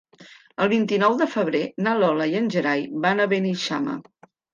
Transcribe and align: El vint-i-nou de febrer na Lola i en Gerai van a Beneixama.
El 0.63 0.69
vint-i-nou 0.69 1.17
de 1.19 1.27
febrer 1.33 1.61
na 1.87 1.93
Lola 2.03 2.27
i 2.31 2.33
en 2.39 2.47
Gerai 2.55 2.81
van 3.05 3.21
a 3.21 3.29
Beneixama. 3.35 3.95